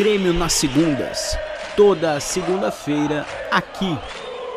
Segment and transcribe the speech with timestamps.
[0.00, 1.36] Grêmio nas segundas.
[1.76, 3.98] Toda segunda-feira, aqui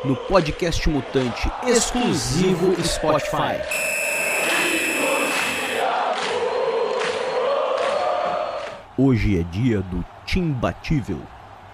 [0.06, 3.60] no Podcast Mutante, exclusivo Spotify.
[8.98, 11.20] Hoje é dia do Timbatível,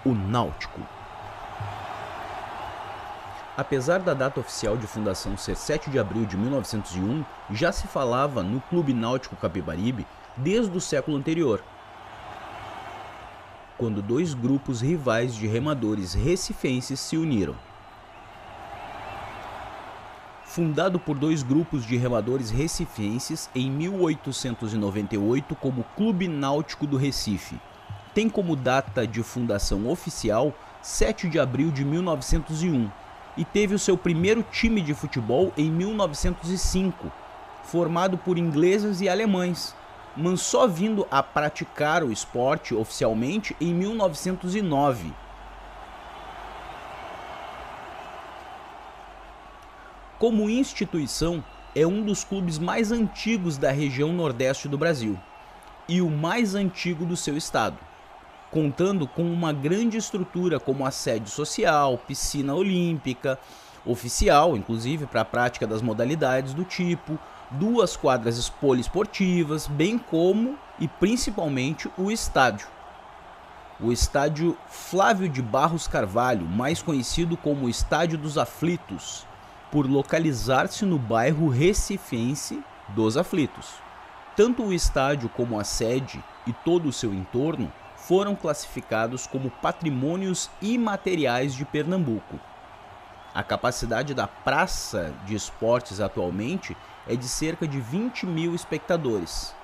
[0.04, 0.80] o Náutico.
[3.56, 8.42] Apesar da data oficial de fundação ser 7 de abril de 1901, já se falava
[8.42, 10.04] no Clube Náutico Capibaribe
[10.36, 11.62] desde o século anterior,
[13.80, 17.56] quando dois grupos rivais de remadores recifenses se uniram.
[20.44, 27.58] Fundado por dois grupos de remadores recifenses em 1898 como Clube Náutico do Recife,
[28.12, 32.90] tem como data de fundação oficial 7 de abril de 1901
[33.34, 37.10] e teve o seu primeiro time de futebol em 1905,
[37.64, 39.74] formado por ingleses e alemães,
[40.16, 45.12] mas só vindo a praticar o esporte oficialmente em 1909.
[50.18, 51.42] Como instituição,
[51.74, 55.18] é um dos clubes mais antigos da região nordeste do Brasil
[55.88, 57.78] e o mais antigo do seu estado,
[58.50, 63.38] contando com uma grande estrutura como a sede social, piscina olímpica,
[63.84, 67.18] oficial, inclusive para a prática das modalidades do tipo,
[67.50, 72.68] duas quadras poliesportivas, bem como e principalmente o estádio.
[73.80, 79.26] O estádio Flávio de Barros Carvalho, mais conhecido como Estádio dos Aflitos,
[79.70, 83.74] por localizar-se no bairro recifense dos Aflitos.
[84.36, 90.50] Tanto o estádio como a sede e todo o seu entorno foram classificados como patrimônios
[90.60, 92.38] imateriais de Pernambuco.
[93.32, 96.76] A capacidade da praça de esportes atualmente
[97.06, 99.54] é de cerca de 20 mil espectadores.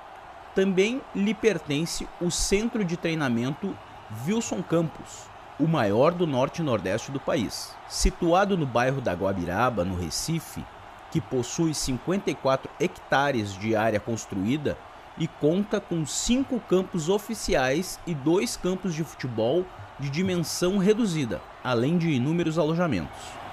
[0.55, 3.77] Também lhe pertence o centro de treinamento
[4.25, 5.25] Wilson Campos,
[5.59, 7.75] o maior do norte e nordeste do país.
[7.89, 10.65] Situado no bairro da Guabiraba, no Recife,
[11.11, 14.79] que possui 54 hectares de área construída
[15.19, 19.65] e conta com cinco campos oficiais e dois campos de futebol
[19.99, 23.46] de dimensão reduzida, além de inúmeros alojamentos.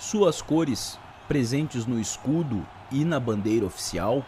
[0.00, 4.24] Suas cores, presentes no escudo e na bandeira oficial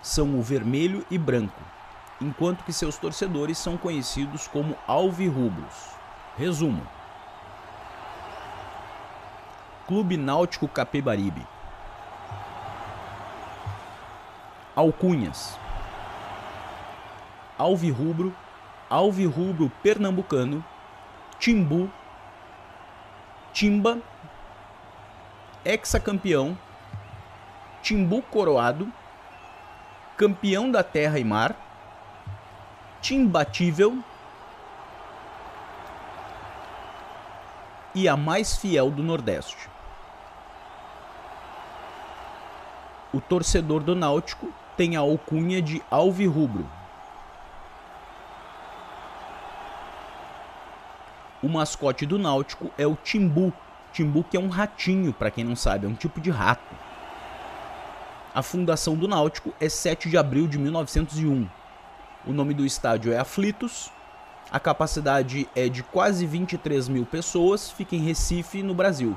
[0.00, 1.60] são o vermelho e branco,
[2.22, 5.90] enquanto que seus torcedores são conhecidos como alvirrubros.
[6.38, 6.88] Resumo:
[9.86, 11.46] Clube Náutico Capibaribe.
[14.74, 15.54] Alcunhas:
[17.58, 18.34] Alvirrubro,
[18.88, 20.64] Alvirrubro Pernambucano,
[21.38, 21.90] Timbu,
[23.52, 23.98] Timba,
[25.64, 26.56] hexacampeão
[27.82, 28.90] Timbu Coroado,
[30.16, 31.56] Campeão da Terra e Mar,
[33.00, 33.98] Timbatível
[37.94, 39.68] e a mais fiel do Nordeste.
[43.12, 46.68] O torcedor do Náutico tem a alcunha de Alvirrubro.
[51.42, 53.52] O mascote do Náutico é o Timbu.
[53.92, 56.74] Timbu que é um ratinho, para quem não sabe, é um tipo de rato.
[58.32, 61.48] A fundação do Náutico é 7 de abril de 1901.
[62.24, 63.90] O nome do estádio é Aflitos.
[64.52, 69.16] A capacidade é de quase 23 mil pessoas, fica em Recife, no Brasil.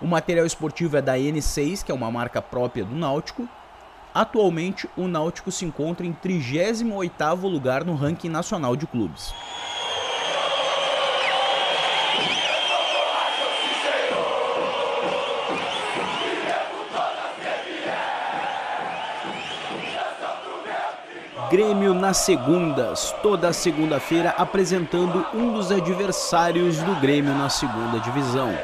[0.00, 3.48] O material esportivo é da N6, que é uma marca própria do Náutico.
[4.14, 9.34] Atualmente, o Náutico se encontra em 38º lugar no ranking nacional de clubes.
[21.50, 28.54] Grêmio nas segundas, toda segunda-feira apresentando um dos adversários do Grêmio na segunda divisão.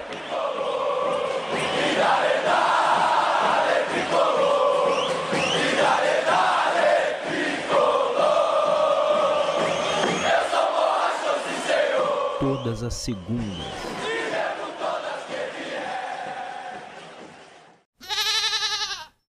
[12.39, 13.94] Todas as segundas